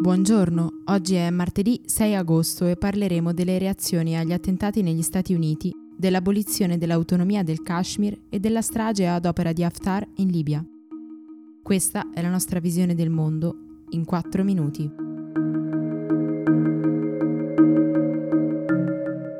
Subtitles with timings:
[0.00, 5.74] Buongiorno, oggi è martedì 6 agosto e parleremo delle reazioni agli attentati negli Stati Uniti,
[5.96, 10.64] dell'abolizione dell'autonomia del Kashmir e della strage ad opera di Haftar in Libia.
[11.60, 13.56] Questa è la nostra visione del mondo
[13.88, 14.88] in 4 minuti.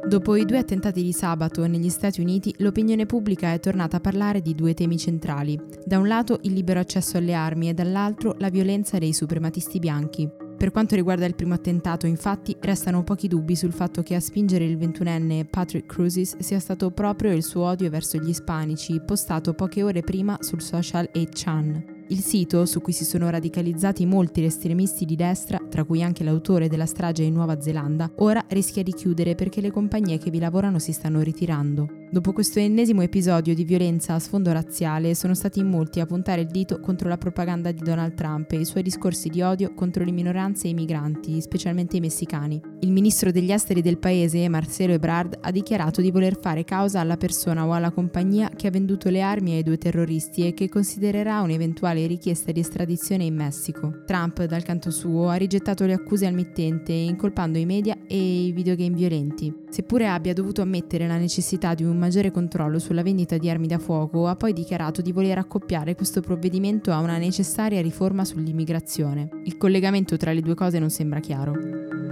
[0.09, 4.43] Dopo i due attentati di sabato negli Stati Uniti, l'opinione pubblica è tornata a parlare
[4.43, 5.57] di due temi centrali.
[5.85, 10.47] Da un lato il libero accesso alle armi e dall'altro la violenza dei suprematisti bianchi.
[10.59, 14.65] Per quanto riguarda il primo attentato, infatti, restano pochi dubbi sul fatto che a spingere
[14.65, 19.85] il ventunenne Patrick Cruises sia stato proprio il suo odio verso gli ispanici, postato poche
[19.85, 21.97] ore prima sul social 8chan.
[22.09, 26.69] Il sito, su cui si sono radicalizzati molti estremisti di destra, tra cui anche l'autore
[26.69, 30.79] della strage in Nuova Zelanda, ora rischia di chiudere perché le compagnie che vi lavorano
[30.79, 32.07] si stanno ritirando.
[32.11, 36.41] Dopo questo ennesimo episodio di violenza a sfondo razziale, sono stati in molti a puntare
[36.41, 40.05] il dito contro la propaganda di Donald Trump e i suoi discorsi di odio contro
[40.05, 42.61] le minoranze e i migranti, specialmente i messicani.
[42.81, 47.19] Il ministro degli esteri del paese, Marcelo Ebrard, ha dichiarato di voler fare causa alla
[47.19, 51.43] persona o alla compagnia che ha venduto le armi ai due terroristi e che considererà
[51.43, 54.03] un'eventuale eventuale richiesta di estradizione in Messico.
[54.05, 58.53] Trump, dal canto suo, ha rigettato le accuse al mittente, incolpando i media e i
[58.53, 59.55] videogame violenti.
[59.69, 63.79] Seppure abbia dovuto ammettere la necessità di un maggiore controllo sulla vendita di armi da
[63.79, 69.29] fuoco, ha poi dichiarato di voler accoppiare questo provvedimento a una necessaria riforma sull'immigrazione.
[69.45, 72.08] Il collegamento tra le due cose non sembra chiaro.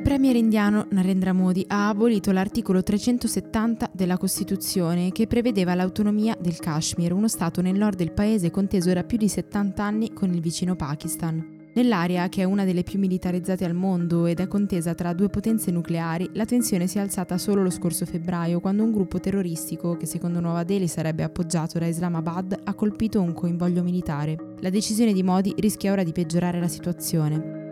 [0.00, 7.12] Premier indiano Narendra Modi ha abolito l'articolo 370 della Costituzione che prevedeva l'autonomia del Kashmir,
[7.12, 10.74] uno stato nel nord del paese conteso da più di 70 anni con il vicino
[10.74, 11.62] Pakistan.
[11.74, 15.70] Nell'area, che è una delle più militarizzate al mondo ed è contesa tra due potenze
[15.70, 20.06] nucleari, la tensione si è alzata solo lo scorso febbraio, quando un gruppo terroristico, che
[20.06, 24.54] secondo Nuova Delhi sarebbe appoggiato da Islamabad, ha colpito un coinvoglio militare.
[24.60, 27.63] La decisione di Modi rischia ora di peggiorare la situazione.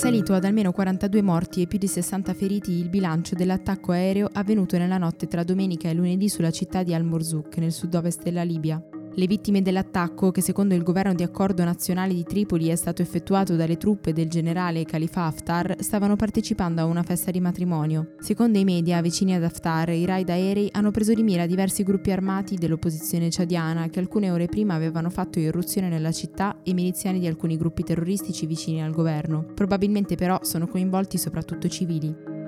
[0.00, 4.78] Salito ad almeno 42 morti e più di 60 feriti il bilancio dell'attacco aereo avvenuto
[4.78, 8.82] nella notte tra domenica e lunedì sulla città di Al-Morzuk, nel sud-ovest della Libia.
[9.12, 13.56] Le vittime dell'attacco, che secondo il governo di accordo nazionale di Tripoli è stato effettuato
[13.56, 18.14] dalle truppe del generale Khalifa Haftar, stavano partecipando a una festa di matrimonio.
[18.20, 22.12] Secondo i media vicini ad Haftar, i raid aerei hanno preso di mira diversi gruppi
[22.12, 27.26] armati dell'opposizione ciadiana che alcune ore prima avevano fatto irruzione nella città e miliziani di
[27.26, 29.44] alcuni gruppi terroristici vicini al governo.
[29.54, 32.39] Probabilmente però sono coinvolti soprattutto civili.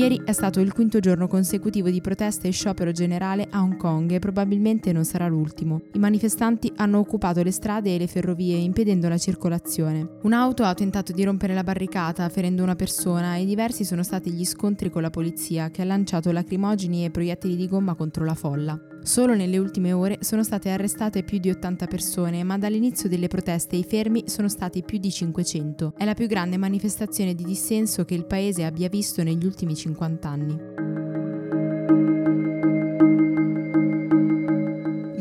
[0.00, 4.10] Ieri è stato il quinto giorno consecutivo di proteste e sciopero generale a Hong Kong
[4.10, 5.82] e probabilmente non sarà l'ultimo.
[5.92, 10.16] I manifestanti hanno occupato le strade e le ferrovie impedendo la circolazione.
[10.22, 14.46] Un'auto ha tentato di rompere la barricata ferendo una persona e diversi sono stati gli
[14.46, 18.80] scontri con la polizia che ha lanciato lacrimogeni e proiettili di gomma contro la folla.
[19.02, 23.76] Solo nelle ultime ore sono state arrestate più di 80 persone, ma dall'inizio delle proteste
[23.76, 25.94] i fermi sono stati più di 500.
[25.96, 30.28] È la più grande manifestazione di dissenso che il paese abbia visto negli ultimi 50
[30.28, 31.09] anni.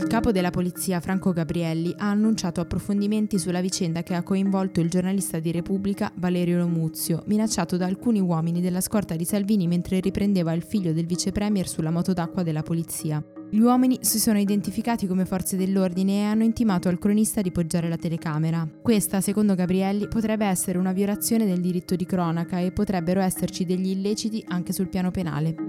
[0.09, 5.37] Capo della polizia Franco Gabrielli ha annunciato approfondimenti sulla vicenda che ha coinvolto il giornalista
[5.37, 10.63] di Repubblica Valerio Lomuzio, minacciato da alcuni uomini della scorta di Salvini mentre riprendeva il
[10.63, 13.23] figlio del vice premier sulla moto d'acqua della polizia.
[13.51, 17.87] Gli uomini si sono identificati come forze dell'ordine e hanno intimato al cronista di poggiare
[17.87, 18.67] la telecamera.
[18.81, 23.89] Questa, secondo Gabrielli, potrebbe essere una violazione del diritto di cronaca e potrebbero esserci degli
[23.89, 25.69] illeciti anche sul piano penale.